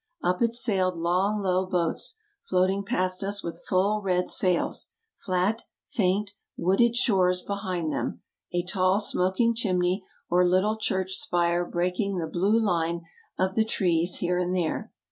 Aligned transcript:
Up 0.23 0.41
it 0.41 0.55
sailed 0.55 0.97
long 0.97 1.43
low 1.43 1.67
boats, 1.67 2.15
floating 2.41 2.83
past 2.83 3.23
us 3.23 3.43
with 3.43 3.61
full 3.67 4.01
red 4.01 4.29
sails, 4.29 4.93
flat, 5.15 5.65
faint, 5.85 6.31
wooded 6.57 6.95
shores 6.95 7.43
behind 7.43 7.91
them, 7.91 8.23
a 8.51 8.63
tall 8.63 8.99
smoking 8.99 9.53
chimney 9.53 10.03
or 10.27 10.43
little 10.43 10.75
church 10.79 11.13
spire 11.13 11.63
breaking 11.63 12.17
the 12.17 12.25
blue 12.25 12.59
line 12.59 13.01
of 13.37 13.53
the 13.53 13.63
trees 13.63 14.15
here 14.15 14.39
and 14.39 14.55
there. 14.55 14.91